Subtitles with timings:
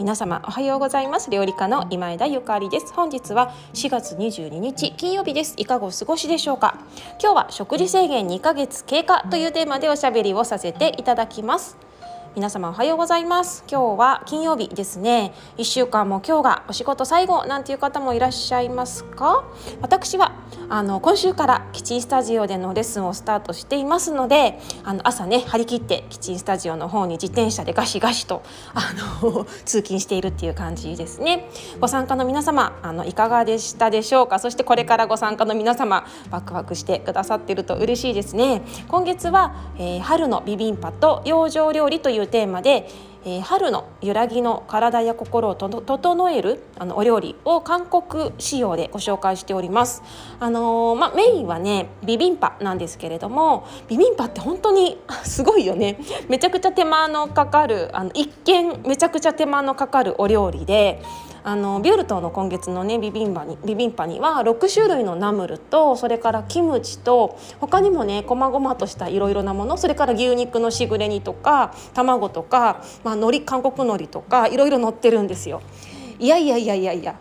[0.00, 1.28] 皆様おはようございます。
[1.28, 2.90] 料理家の今枝ゆかりです。
[2.94, 5.52] 本日は4月22日金曜日です。
[5.58, 6.78] いかがお過ごしでしょうか？
[7.22, 11.76] 今日は食事制限2ヶ月経過というテーマでおしゃべりをさせていただきます。
[12.36, 13.64] 皆様おはようございます。
[13.68, 15.34] 今日は金曜日ですね。
[15.58, 19.44] 1週間も今日がお仕事最後なんていう方もいらっしゃいますか？
[19.80, 20.32] 私は
[20.68, 28.42] あの今週からキッチンスタジオでのレッスンをスタートしていますのであの朝ね張り切ってキッチンスタジオの方に自転車でガシガシと
[28.74, 28.92] あ
[29.24, 31.50] の 通勤しているっていう感じですね。
[31.80, 34.38] ご参加の皆様あのいかがでしたでしょうか？
[34.38, 38.62] そしてこれからご参加の皆様ワクワクしてくださっていると嬉しいですね。
[38.86, 42.88] 今月は、えー、春のビビンパと養生料理といういうテーマで、
[43.24, 50.02] えー、春の揺らぎの体や心を整えるあのお料理を韓国仕様でご紹介しております。
[50.38, 55.98] あのー、まメインはねビビンパなんですけれどもビビンパって本当にすごいよね
[56.28, 61.02] めちゃくちゃ手間のかかるあの一見めちゃくちゃ手間のかかるお料理で。
[61.42, 75.62] あのビュルトの今月のねビビンバにビビンパには6種類のナムルとそれからキムチと他にもねこまごまとしたいろいろなものそれから牛肉のしぐれ煮とか卵とか、まあ、海苔韓国海苔とかいろいろ載ってるんですよ。
[76.20, 77.18] いやいやいやいやいや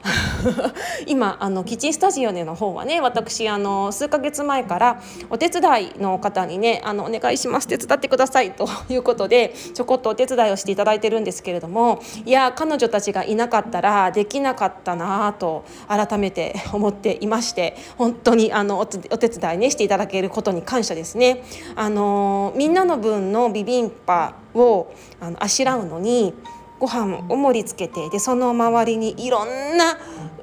[1.07, 21.43] 今あのキッチンスタジオでの方はね私あの数ヶ月前からお手伝いの方にねあのお願いします手伝ってくださいということでちょこっとお手伝いをしていただいてるんですけれどもいや彼女たちがいなかったらできなかったなと改めて 思っていまして本当にあのお手伝いねしていただけることに感謝ですね。
[21.75, 24.87] あのみんなの分のビビンパを
[25.21, 26.33] あのあしらうのに
[26.79, 29.97] ご飯を盛り付けてでその周りにいろんな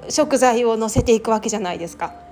[0.09, 2.27] 食材を乗せていくわけじゃないですか。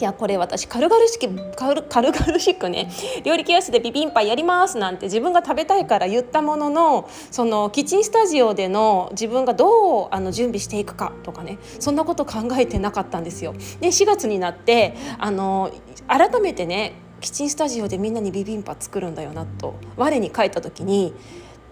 [0.00, 2.90] いやこれ私軽々しく軽々しくね
[3.22, 13.52] 料理教室でビビンパやりますなんて自分が食べたいから言ったもののそのキッチンスタジオでの自分がどうあの準備していくかとかねそんなこと考えてなかったんですよ。
[13.80, 15.70] で4月になってあの
[16.08, 21.14] 改めてねキッチンスタジオでみんなにビビンパ作るんだよなと我に返った時に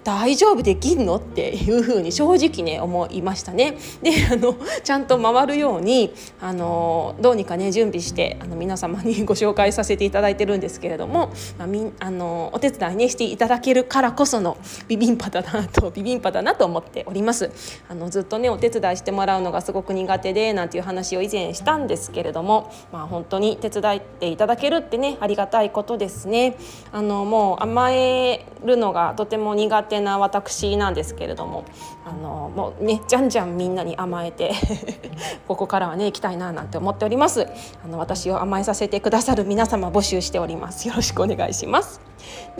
[0.05, 1.17] 大丈夫できんの？
[1.17, 3.77] っていうふうに正直ね思いましたね。
[4.03, 14.57] であのちゃんと回るようにあのどうにかね準備してあの皆様に ご紹介させていただいてるんですけれども、まあ、みあのお手伝いねしていただけるからこその
[14.89, 17.51] ビビンパだなとビビンパだなと思っております。
[17.89, 26.57] あのずっとねお手伝いしてもらうのがすごく苦手でなんていう話を以前したんですけれども、まあ、本当に手伝っていただけるってねありがたいことですね。
[26.91, 31.65] あのもう甘えるのがとても苦手手な私なんですけれども
[32.07, 34.53] あのもうねじゃんじゃんみんなに甘えて
[35.47, 37.47] ここからはね行きたいななんて思っております。
[37.85, 40.89] あの私を甘えさせてくださる皆様募集しております。
[40.89, 42.01] よろしくお願いします。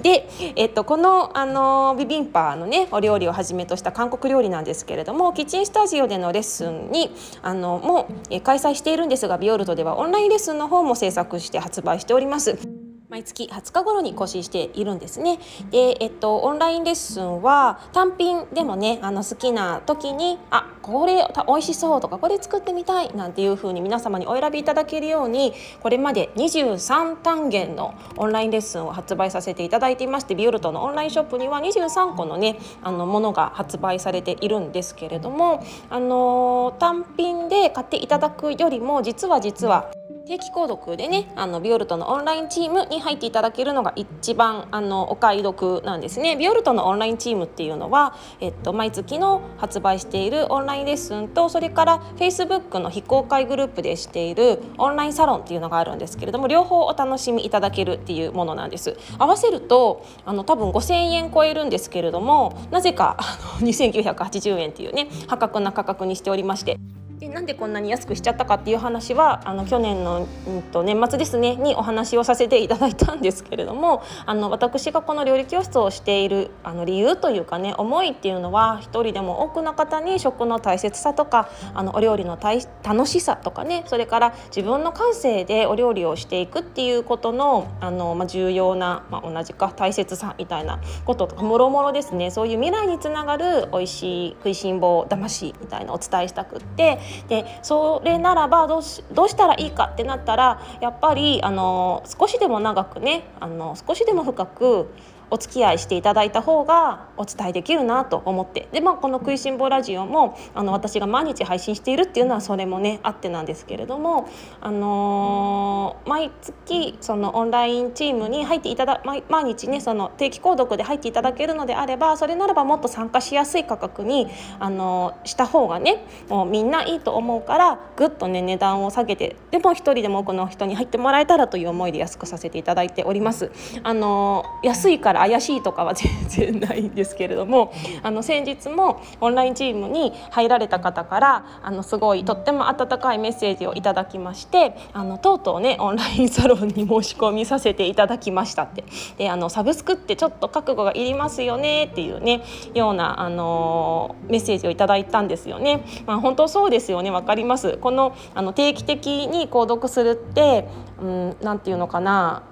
[0.01, 12.82] で、えっと、このあのビビンパのねお料理をはじめとした韓国料理なんですけれどもキッチンスタジオでのレッスンにあのもう開催しているんですがビオルトではオンラインレッスンの方も制作して発売しております。
[13.13, 15.39] 毎月20日頃に更新しているんですね。
[15.71, 39.93] で、えっと、オンラインレッスンは単品でもねあの好きな時にあこれ美味しそうとかこれ作ってみたいなんていう風に皆様にお選びいただけるようにこれまで23単元のオンラインレッスンを発売させていただいていましてビオルトのオンラインショップには23個のねあのものが発売されているんですけれどもあの単品で買っていただくよりも実は実は
[40.25, 46.37] 定期購読でねあのビオルトのオンラインチームに入っていただけるのが一番あのお買い得なんですね。
[46.37, 58.97] ビオルトのオンラインチームっていうのは、えっと、毎月の発売しているオンラインレッスンとそれから Facebook の非公開グループでしているオンラインサロンっていうのがあるんですけれども両方お楽しみいただけるっていうものなんです。
[59.19, 66.79] 合わせるとあの多分5000円超えるんですけれどもなぜかあの2980円っていうね破格な価格にしておりまして。
[67.23, 82.37] でなんでこんなに安くしちゃったかっていう話はあの去年の、うんと、年末ですねにお話をさせていただいたんですけれどもあの私がこの料理教室をしているあの理由というかね思いっていうのは一人でも多くの方に食の大切さとかあのお料理の
[82.83, 92.33] 楽しさとかねそれから自分の感性でお料理をしていくっていうことのあの、まあ、重要な、まあ、同じか大切さみたいなこととかもろもろですね。
[92.33, 96.99] そういう未来につながる美味しい食いしん坊魂みたいなお伝えしたくって
[97.29, 104.89] でそれならばどうしどうしたらいいかってなったらやっぱりあの少しでも長くねあの少しでも深く
[105.33, 114.29] お付き合いしていただいた方がお伝えできるなと思ってで、まあ、この「食いしん坊ラジオも」あの私が毎日配信しているっていうのはそれもねあってなんですけれども、
[114.61, 124.29] あのー、毎月そのオンラインチームに入っていただ毎毎日ねその定期購読で入っていただけるのであればそれならばもっと参加しやすい価格に、
[124.61, 133.51] あのー、した方がねもうみんないいと思うからぐっとね値段を下げてでも一人でも多くの人に入ってもらえたらという思いで安くさせていただいております。
[133.83, 137.73] あのー、安いから怪しいとかは全然ないんですけれども
[138.03, 148.85] あの先日もオンラインチームに入られた方からあのすごいとっても温かいメッセージをいただきましてあのとうとうねオンラインサロンに申し込みさせていただきましたって。
[149.17, 152.43] であのサブスクってちょっと覚悟がいりますよねっていうね
[152.75, 155.85] ようなあのメッセージをいただいたんですよね。
[156.07, 157.11] まあ、本当そうですよね。
[157.11, 157.79] わかります。
[157.79, 160.69] このあの定期的に購読するって、
[161.01, 162.43] うん、なんていうのかな。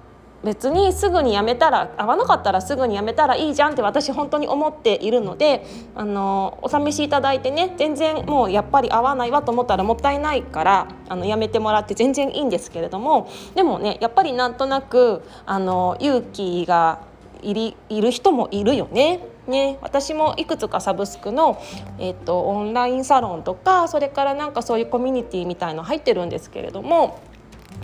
[0.43, 5.65] 別にすぐにやめたら合わなかったらすぐにやめたらいいじゃんって私本当に思っているので
[5.95, 16.99] あのお試しいただいてね全然もうやっぱり合わないわと思ったらもったいないからあのやめてもらって全然いいんですけれどもでもねやっぱりなんとなくあの勇気が
[17.43, 19.27] いりいる人もいるよね。
[19.47, 21.59] ね、私もいくつかサブスクの、
[21.97, 27.19] えっと、オンラインサロンとかそれからなんかそういうコミュニティみたいの入ってるんですけれども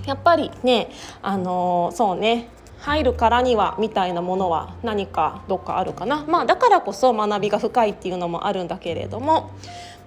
[0.07, 0.89] やっぱりね
[1.21, 2.49] あのそうね
[2.79, 6.23] 入るからにはみたいなものは何かどっかあるかな。
[6.27, 9.51] まあだからこそ学びが深いっていうのもあるんだけれども。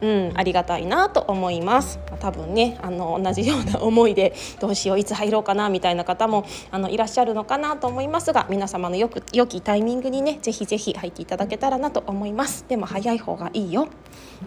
[0.01, 1.99] うん、ありがたいなと思います。
[2.21, 12.65] 多分ねあの同じような思いでどうしよういつ入ろうかなみたいな方もあのいらっしゃるのかなと思いますが皆様のよく良きタイミングにねぜひぜひ入っていただけたらなと思います。
[12.69, 13.89] でも早い方がいいよ。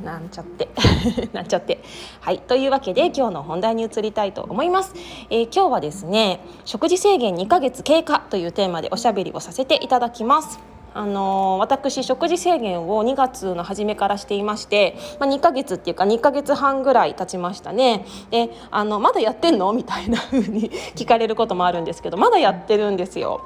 [0.03, 0.69] なんちゃって。
[1.33, 1.83] なんちゃって。
[2.21, 2.39] はい。
[2.39, 4.93] というわけで今日の本題に移りたいと思います、
[5.29, 10.72] えー、今日はですね食事制限2ヶ月経過というテーマでおしゃべりをさせていただきます。
[10.93, 18.05] あの私食事制限を2月の初めからしていまして、まあ、2ヶ月っていうか2ヶ月半ぐらい経ちましたね。
[18.29, 19.73] であのまだやってんの？
[19.73, 23.41] みたいな風に 聞かれることもあるんですけどまだやってるんですよ。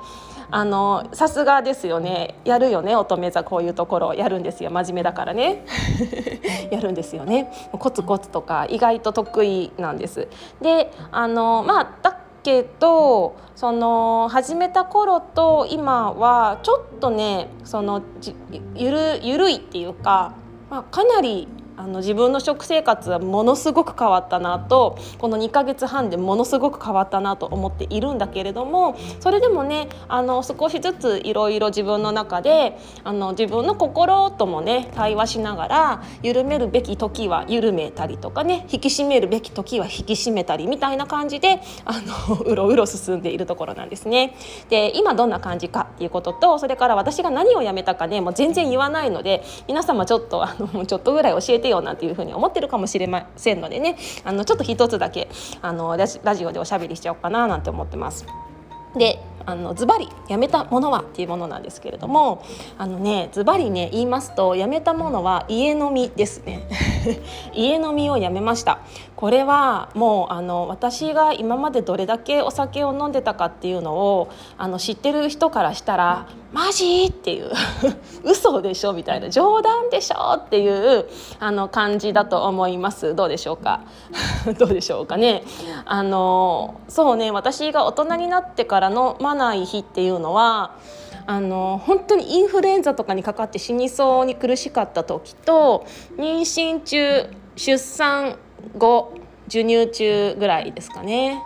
[0.50, 2.36] あのさすがですよね。
[2.46, 2.96] やるよね？
[2.96, 4.14] 乙女座こういうところ。
[4.14, 4.72] やるんですよ。
[4.72, 5.66] 真面目だからね。
[6.72, 7.52] やるんですよね。
[7.78, 10.28] コツコツとか意外と得意なんです。
[10.62, 12.18] であのまあだ
[12.48, 18.02] けどその始めた頃と今はちょっとねその
[18.74, 20.34] ゆるゆるいっていうか、
[20.70, 44.36] まあ、かなりあの自分の食生活はものすごく変わったなとこの2ヶ月半でものすごく変わったなと思っているんだけれどもそれでもねあの少しずついろいろ自分の中であの自分の心ともね対話しながら緩めるべき時は緩めたりとかね引き締めるべき時は引き締めたりみたいな感じであのうろうろ進んでいるところなんですね。
[44.70, 55.28] で今どんな感じかっていうこととそれから私が何をやめたかねもう全然言わないので皆様ちょっとあのちょっとぐらい教えててよなんていうふうに思ってるかもしれませんのでねあのちょっと一つだけ
[55.62, 58.26] あのラジオでおしゃべりしちゃおうかななんて思ってます。
[58.96, 62.44] であのズバリやめたものはっていうものなんですけれども
[62.78, 66.68] あのねズバリね言いますとやめたものは家飲みですね。
[67.56, 68.80] 家飲みをやめました。
[69.16, 74.28] これはもうあの私が今までどれだけお酒を飲んでたかっていうのを
[74.60, 77.50] あの知ってる人からしたら「マジ?」っていう
[78.24, 81.08] 嘘でしょみたいな冗談でしょっていう
[81.40, 83.16] あの感じだと思います。
[83.16, 83.82] どうでしょうか？
[84.60, 85.44] どうでしょうかね？
[85.86, 90.76] あのそうね私が大人になってからのまない日っていうのは
[91.26, 95.86] あの本当にインフルエンザとかにかかって死にそうに苦しかった時と
[96.18, 98.38] 妊娠中出産
[98.78, 99.14] 後
[99.48, 101.42] 授乳中ぐらいですかね。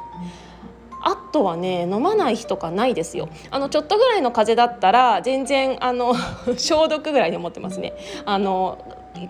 [1.03, 3.27] あとはね飲まない日とかないですよ。
[3.50, 6.13] あのちょっとぐらいの風邪だったら全然あの
[6.57, 7.93] 消毒ぐらいで思ってますね。
[8.25, 8.77] あの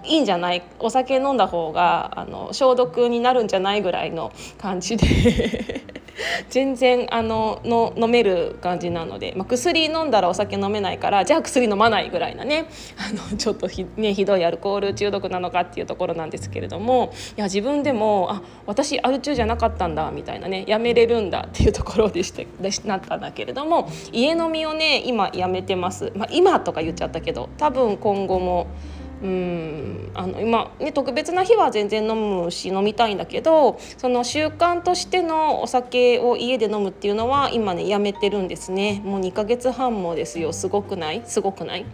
[0.03, 0.63] いいんじゃない？
[0.80, 5.06] お酒飲んだ方があの消毒になるんじゃないぐらいの感じで。
[6.50, 28.68] 全然あのの飲める感じなので、まあ、薬飲んだらお酒飲めないからじゃあ薬飲まないぐらいなねあのちょっとひ,、ね、ひどいアルコール中毒なのかっていうところなんですけれどもいや自分でもあ私アル中じゃなかったんだみたいなねやめれるんだっていうところでしてでなったんだけれども家飲みをね今やめてます、まあ、今とか言っちゃったけど多分今後も。
[29.22, 30.12] うん。
[30.13, 39.01] あの今、ね、特別な日は全然飲むし飲みたいんだけどその習慣としてのお酒を家で飲むっていうのは今ねやめてるんですね。
[39.06, 40.51] もう2ヶ月半もですよ。
[40.54, 41.22] すごくない？
[41.25, 41.86] すごくない？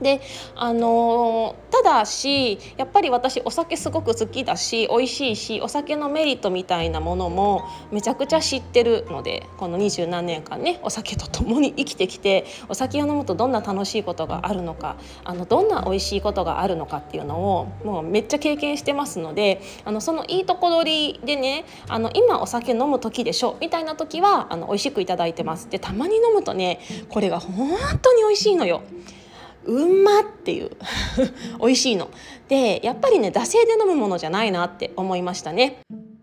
[0.00, 0.20] で
[0.54, 25.70] あのただしやっぱり私お酒すごく好きだし美味しいしお酒のメリットみたいなものもめちゃくちゃ知ってるのでこの二十何年間ねお酒と共に生きてきてお酒を飲むとどんな楽しいことがあるのかあのどんな美味しいことがあるのかっていうのをもうめっちゃ経験してますのであのそのいいとこ取りでねあの今お酒飲む時でしょみたいな時はあの美味しくいただいてます。
[25.70, 27.70] でたまに飲むとねこれが本
[28.02, 28.82] 当に美味しいのよ。
[29.66, 30.70] うんまっていう
[31.60, 32.10] 美味しいの
[32.48, 35.78] でやっぱりね惰性で飲むものじゃないなって思いましたね。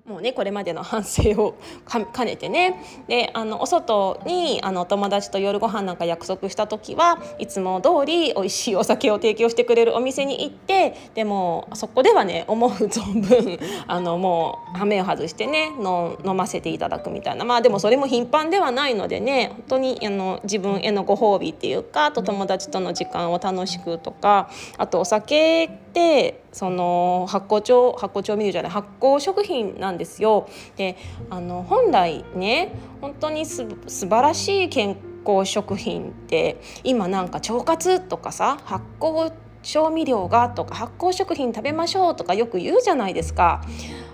[0.05, 1.55] もうねこれまでの反省を
[1.89, 2.75] 兼ねてね。
[3.07, 13.57] であのお外にあのお友達と夜ご飯なんか約束した時はいつも通り美味しいお酒を提供してくれるお店に行ってでもそこではね思う存分
[13.88, 17.45] あのもう羽目を外してねの飲ませていただくみたいな。
[17.45, 30.48] まあでもそれも頻繁ではないのでね本当にあの自分へのご褒美っていうかあと友達との時間を楽しくとかあとお酒ってその発酵調発酵調味料じゃない発酵食品なんですよ。
[30.77, 30.95] で
[31.29, 34.95] あの本来ね本当にす素晴らしい健
[35.25, 39.33] 康食品って今なんか腸活とかさ発酵
[39.63, 43.62] 調味料がとか発酵食品食べましょうとかよく言うじゃないですか。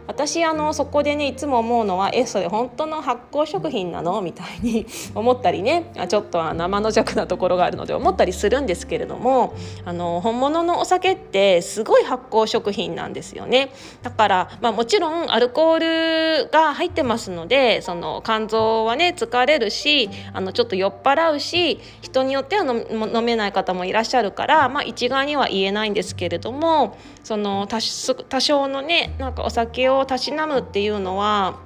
[0.10, 4.22] 私あのそこでねいつも思うのはえそれ本当の発酵食品なの？
[4.22, 9.54] みたいに 思ったりねちょっと生の弱なところがあるので思ったりするんですけれども
[9.86, 13.72] あの本物のお酒ってすごい発酵食品なんですよね。
[14.02, 26.98] だから、まあ、もちろんアルコールが入ってますのでその肝臓はね疲れるしあのちょっと酔っ払うし人によっては飲めない方もいらっしゃるから、まあ、一概には言えないんですけれども
[27.30, 27.80] その多
[28.42, 31.60] 少のねなんかお酒をたしなむっていうのは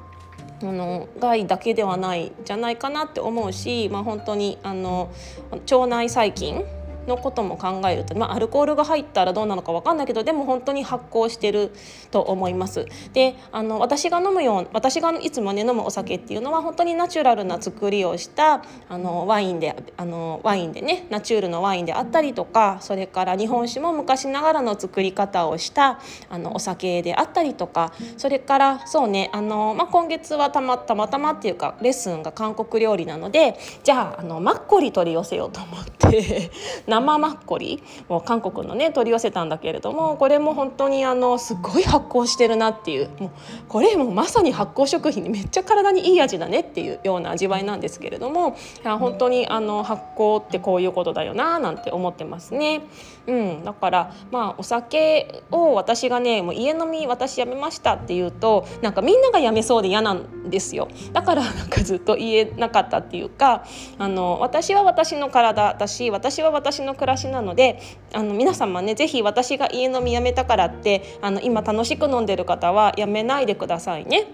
[0.62, 5.10] あの害だけではないじゃないかなって思うし、まあ、本当にあの
[5.52, 6.66] 腸内細菌
[7.08, 11.72] のことも考えると、まあ、アルコールが入ったらどうなのか分かんないけどでも本当に発酵してる
[12.12, 12.86] と思います。
[13.14, 36.52] であの私が飲むよう私がいつもね飲むお酒っていうのは本当にナチュラルな作りをしたあのワインであのワインでねナチュールのワインであったりとかそれから日本酒も昔ながらの作り方をしたあのお酒であったりとかそれからそうねあの、まあ、今月はたまたまたまっていうかレッスンが韓国料理なのでじゃああのマッコリ取り寄せようと思って
[36.94, 43.32] 生マッコリを韓国のね取り寄せたんだけれどもこれも本当にあのすごい発酵してるなっていうもう
[43.68, 52.82] これもまさに発酵食品にめっちゃ体にいい味だねっていうような味わいなんですけれども本当にあの発酵ってこういうことだよななんて思ってますね。
[53.26, 63.64] うん、だからまあお酒を私がねもう家飲み私やめましたって言うとなんかみんながやめそうで嫌なんですよだからなんかずっと言えなかったっていうか
[63.98, 67.80] あの私は私の体だし私は私の暮らしなので
[68.14, 74.28] あの皆様ね是非私が家飲みやめたからってあの今楽しく飲んでる方はやめないでくださいね。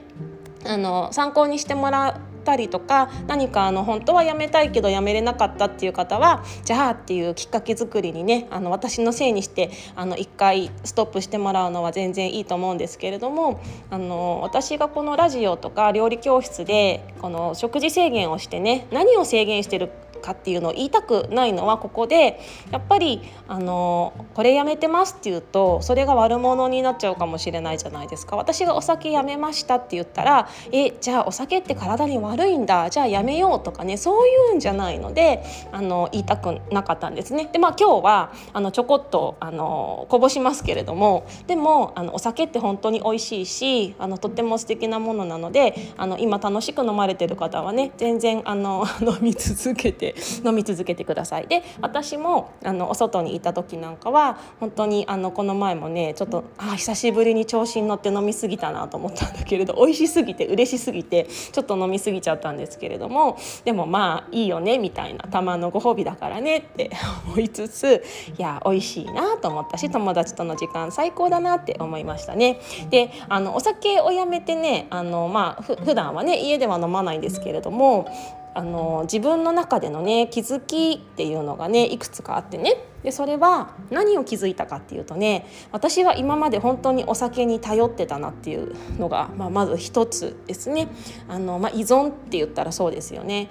[0.65, 22.39] あの参考にしてもらたりとか何かあの本当はやめたいけどやめれなかったっていう方はじゃあっていうきっかけ作りにねあの私のせいにしてあの1回ストップしてもらうのは全然いいと思うんですけれどもあの私がこのラジオとか料理教室でこの食事制限をしてね何を制限してるかっていうのを言いたくないのはここで
[22.71, 37.49] やっぱりあのこれやめてますって言うとそれが悪者になっちゃうかもしれないじゃないですか私がお酒やめましたって言ったらえじゃあお酒って体に悪いんだじゃあやめようとかねそういうんじゃないのであの言いたくなかったんですね。
[37.51, 51.47] でまあ今日はあのちょこっとあのこぼしますけれどもでもあのお酒って本当に美味しいしあのとっても素敵なものなのであの今楽しく飲まれてる方はね全然あの飲み続けてで飲み続けてください。
[51.47, 66.91] で私もあのお外にいた時なんかは本当にあのこの前もねちょっとあ久しぶりに調子に乗って飲み過ぎたなと思ったんだけれど美味しすぎて嬉しすぎてちょっと飲み過ぎちゃったんですけれどもでもまあいいよねみたいなたまのご褒美だからねって
[67.27, 68.03] 思いつつ
[68.37, 72.59] いや美味しいなと思ったし友達との時間最高だなって思いましたね。
[72.89, 78.07] であのお酒をやめてねあの、まあ、ふ普段はね家では飲まないんですけれども
[78.53, 82.86] あの自分の中でのね気づきっていうのがねいくつかあってね。
[83.03, 90.89] でそれは何を気づいたかっていうとね私は今まで本当にお酒に頼ってたなっていうのが、まあ、まず一つですね。
[91.29, 93.50] あの、まあ、依存って言ったらそうですよね。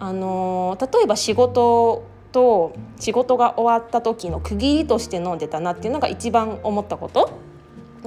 [0.00, 7.47] あの例えば仕事と仕事が終わった時の区切りとして飲んでたなっていうのが一番思ったこと。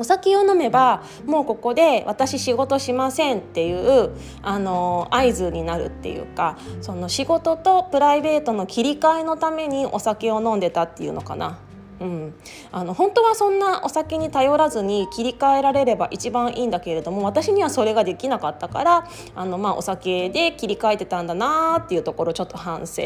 [0.02, 4.10] お酒を飲めばもうここで私仕事しませんっていう
[4.42, 11.60] あの合図になるっていうかその仕事とプライベートの切り替えのためにお酒を飲んでたっていうのかな。
[12.02, 12.34] うん、
[12.72, 23.04] あの本当はそんなお酒に頼らずに切り替えられれば一番いいんだけれども私にはそれができなかったからあの、まあ、お酒で切り替えてたんだなっていうところちょっと反省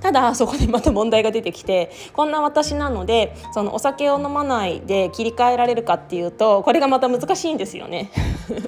[0.00, 8.12] ただそこでまた問題が出てきてこんな私なのでそのお酒を飲まないで切り替えられるかっていうとこれがまた難しいんですよね。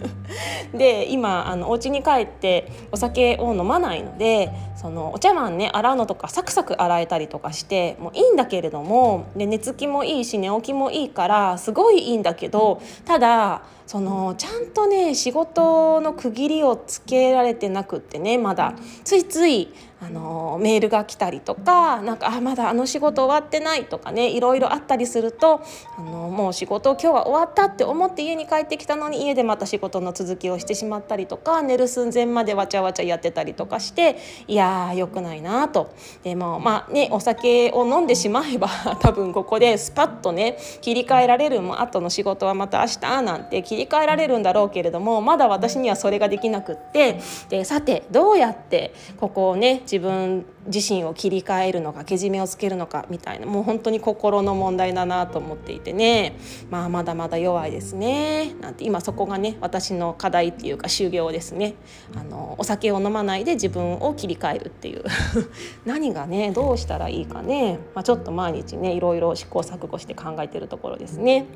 [0.74, 18.74] で今あのお家に帰ってお酒を飲まないのでそのお茶碗ね洗うのとかサクサク洗えたりとかしてもういいんだけれどもで寝つきもいいし寝起きもいいからすごいいいんだけどただそのちゃんとね仕事の区切りをつけられてなくってねまだ。
[19.02, 25.60] ついついあのメールが来たりとかなんかあまだあの仕事終わってないとかねいろいろあったりすると
[25.96, 35.92] あのもう仕事今日は終わったって思って家に帰ってきたのに家でまた仕事の続きをしてしまったりとか寝る寸前までわちゃわちゃやってたりとかしていやーよくないなと。
[36.22, 38.68] でもまあねお酒を飲んでしまえば
[39.00, 56.36] 多分ここでスパッとね切り替えられるもう後の仕事はまた明日なんて切り替えられるんだろうけれどもまだ私にはそれができなくってでさてどうやってここをね自分自身を切り替えるのかけじめをつけるのかみたいなもう本当に心の問題だなと思っていてね。
[56.70, 58.52] まあまだまだ弱いですね。
[58.60, 61.74] なんて今そこがね私の課題っていうか修行ですね。
[62.14, 65.02] あのお酒を飲まないで自分を切り替えるっていう。
[65.86, 71.46] 何がねどうしたらいいかね、まあ、ちょっと毎日ねいろいろ試行錯誤して考えてるところですね。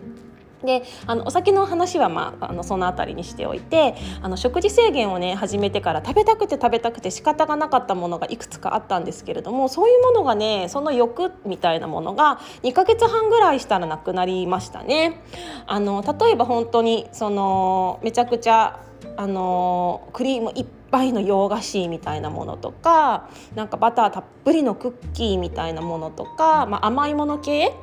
[0.64, 15.22] であのお酒の話は、まあ、あのその辺りにしておいてあの食事制限をね始めてから食べたくて食べたくて仕方がなかったものがいくつかあったんですけれどもそういうものがねその欲みたいなものが2ヶ月半ぐらいしたらなくなりましたね。
[15.66, 18.80] あの例えば本当にそのめちゃくちゃ
[19.16, 27.74] あのクリームいっぱいの洋菓子みたいなものとかなんかバターたっぷりのクッキーみたいなものとか、まあ、甘いもの系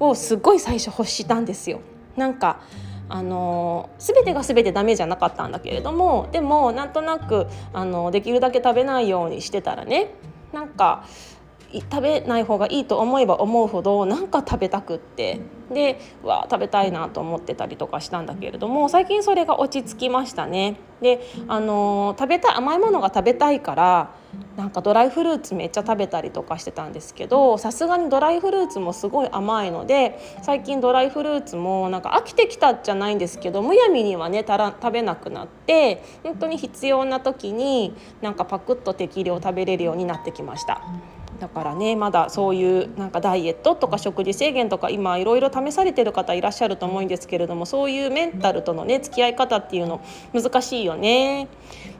[0.00, 1.80] をすごい最初欲したんですよ。
[2.16, 2.60] なんか
[3.08, 10.14] あの全てが全てダメじゃなかったんだけれどもでもなんとなくあのできるだけ食べないようにしてたらね
[10.52, 11.04] なんか
[11.80, 15.40] 食べない方がいいと思えば思うほどなんか食べたくって
[15.72, 20.76] でわ食べたいなと思ってたりとかしたんだけれども最近それが落ち着きましたね。
[21.00, 24.10] であの食べたい甘いものが食べたいから
[24.56, 40.82] なんかドライフルーツめっちゃ食べたりとかしてたんですけどさすがにドライフルーツもすごい甘いので最近ドライフルーツもなんか飽きてきたじゃないんですけどむやみにはねたら食べなくなって本当に必要な時になんかパクッと適量食べれるようになってきました。
[41.40, 50.00] だからねまだそういうなんかダイエットとか食事制限とか今いろいろ試されてる方いらっしゃると思うんですけれどもそういうメンタルとのね付き合い方っていうの
[50.32, 51.48] 難しいよね。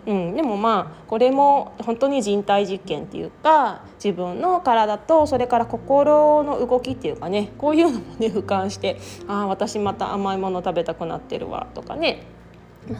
[0.06, 12.24] うん、でもまあこれも本当に人体実験っていうか自分の体とそれから心の動きっていうかねこういうのもね俯瞰してああ私また甘いもの食べたくなってるわとかね。
[12.24, 12.41] まあ、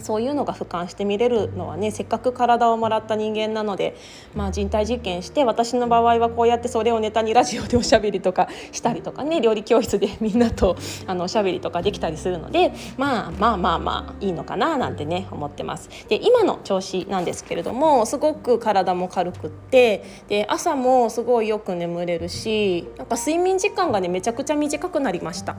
[0.00, 3.96] そういうのが俯瞰して見れるのはねせっかく体をもらった人間なので、
[4.34, 15.90] まあ、人体実験して私の場合はこうやってそれをネタにラジオでおしゃべりとかしたりとかね料理教室でみんなとあのおしゃべりとかできたりするので、まあ、まあまあまあいいのかななんてね思ってます。
[16.08, 25.56] で今の調子なんですけれどもすごく体も軽くってで朝もすごいよく眠れるしなんか睡眠時間がねめちゃくちゃ短くなりました。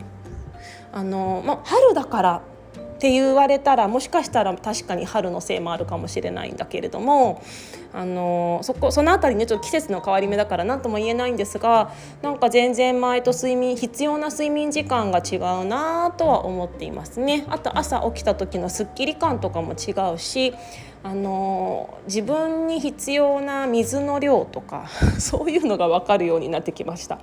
[0.95, 2.41] あのまあ、春だから
[3.03, 7.43] って言われたらもしかしたら確かに春のせいもあるかもしれないんだけれども
[7.91, 17.43] あのそこその辺りねちょっと季節の変わり目だから何とも言えないんですがなんか全然前と睡眠必要な睡眠時間が違うなとは思っていますね。
[17.49, 20.53] あと朝起きた時のすっきり感とかも違うし
[21.03, 24.87] あの自分に必要な水の量とか
[25.19, 27.19] そういうのが分かるようになってきました。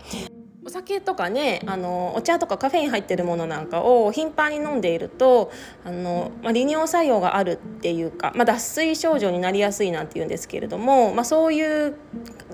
[0.62, 5.50] お酒とかねあのお茶とかカフェイン入ってるものなんかを頻繁に飲んでいると
[5.84, 11.96] あの、まあ、利尿作用があるっていうか、まあ、脱水症状になりやすいなんて言うんですけれども、まあ、そういう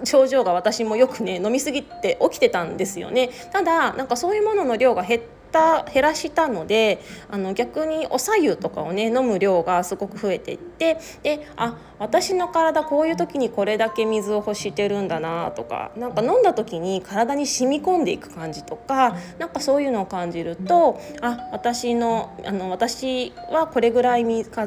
[0.05, 3.31] 症状が私もよくね飲み過ぎて起きてたんですよね。
[3.53, 5.23] ただなんかそういうものの量が減っ
[5.57, 24.27] た減らしたのであの逆にお白湯とかをね飲む量がすごく増えていってであ私の体こういう時にこれだけ水を欲してるんだなとかなんか飲んだ時に体に染み込んでいく感じとかなんかそういうのを感じるとあ私のあの私はこれぐらい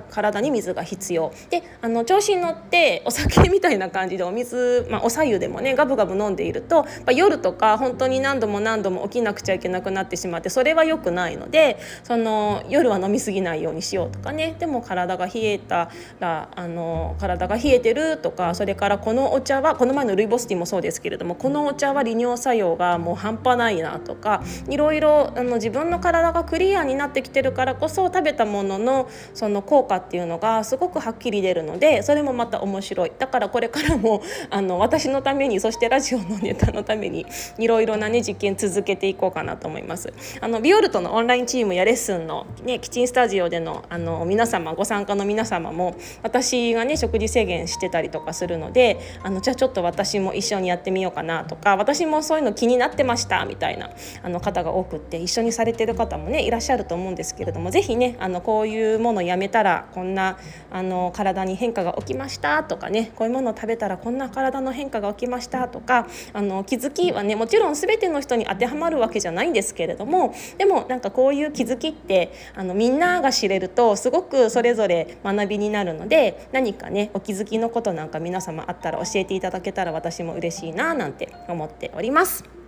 [0.09, 1.31] 体に水が必要。
[1.49, 37.25] であの調子に乗ってお酒みたいな感じでお水、まあ、お白湯でもねガブガブ飲んでいると、ま、夜とか本当に何度も何度も起きなくちゃいけなくなってしまってそれはは良くないのでその夜は飲み過ぎないようにしようとかねでも体が冷えたらあの体が冷えてるとかそれからこのお茶はこの前のルイボスティーもそうですけれどもこのお茶は利尿作用がもう半端ないなとかいろいろあの自分の体がクリアになってきてるからこそ食べたもののその効果っていうのがすごくはっきり出るのでそれもまた面白いだからこれからもあの私のためにそしてラジオのネタのために
[37.57, 40.13] いろいろなね実験続けていこうかなと思います。
[40.41, 53.89] あのビオルトのオンラインチームやレッスンの、ね、キッチンスタジオでのあの皆様ご参加の皆様も私がね食事制限してたりとかするのであのじゃあちょっと私も一緒にやってみようかなとか私もそういうの気になってましたみたいな
[54.23, 60.37] あの方が多くって一緒にされてる方もねいらっしゃると思うんですけれども是非ねあのこういうものやめたらこんな
[60.71, 82.58] あの体に変化が起きましたとかねこういうものを食べたらこんな体の変化が起きましたとかあの気づきはねもちろん全ての人に当てはまるわけじゃないんですけれどもでもなんかこういう気づきってあのみんなが知れるとすごくそれぞれ学びになるので何かねお気づきのことなんか皆様あったら教えていただけたら私も嬉しいななんて思っております。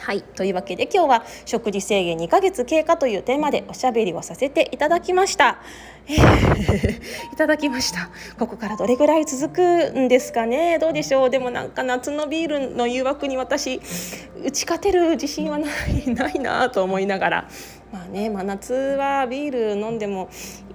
[0.00, 0.22] はい。
[0.22, 5.58] というわけで今日は食事制限2ヶ月経過というテーマでおしゃべりをさせていただきました。
[6.06, 8.10] えー、いただきました。
[8.38, 10.78] ここからどれぐらい続くんですかね？
[10.78, 11.30] どうでしょう？
[11.30, 13.80] でもなんか夏のビールの誘惑に私
[14.44, 17.48] 打ち勝てる自信はないないなと思いながら。
[17.92, 20.28] まあね、真夏はビール飲んでも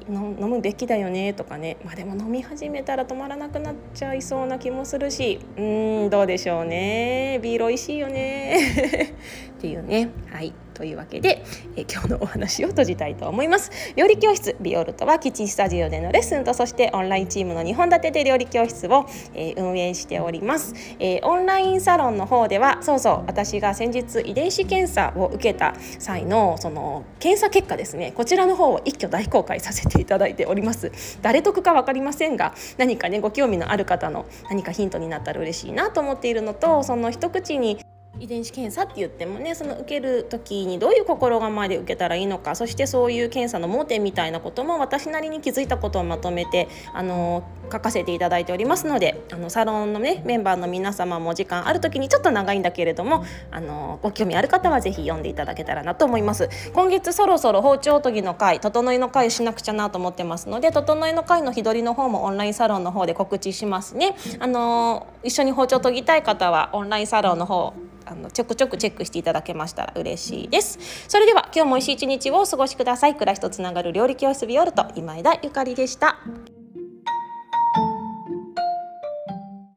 [0.10, 5.40] 飲むべきだよねとかね、まあ、でも飲み始めたら止まらなくなっちゃいそうな気もするし。
[5.58, 7.40] うんどうでしょうね。
[7.42, 9.14] ビール美味しいよね。
[9.58, 10.10] っていうね。
[10.32, 10.54] はい。
[10.80, 11.44] というわけで、
[11.76, 13.70] え今日のお話を閉じたいと思います。
[13.98, 30.94] 料理教室ビオルトはキッチンスタジオでのレッスンとそしてオンラインチームの2本立てで料理教室を、え運営しております、えオンラインサロンの方ではそうそう私が先日遺伝子検査を受けた際のその検査結果ですねこちらの方を一挙大公開させていただいております。
[31.22, 37.80] 誰得か分かりませんが何かねご興味のある方の何かヒントになったら嬉しいなと思っているのとその一口に
[38.18, 56.50] 遺伝子検査って言ってもねその受ける時にどういう心構えで受けたらいいのかそしてそういう検査の盲点みたいなことも私なりに気づいたことをまとめてあの書かせていただいておりますのであのサロンのねメンバーの皆様も時間ある時にちょっと長いんだけれどもあのご興味ある方は是非読んでいただけたらなと思います。
[56.74, 64.16] 今月そろそろ包丁研ぎの会整いの会しなくちゃなと思ってますので整いの会の日取りの方もオンラインサロンの方で告知しますね。
[64.40, 67.74] あの一緒に包丁研ぎたい方はオンラインサロンの方
[68.10, 70.80] あのちょくちょくチェックしていただけましたら嬉しいです。
[71.08, 73.14] それでは今日も美味しい一日をお過ごしください。
[73.14, 76.18] 暮らしとつながる料理教室ビオルト今枝ゆかりでした。